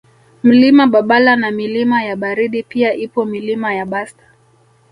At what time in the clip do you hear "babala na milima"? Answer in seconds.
0.87-2.03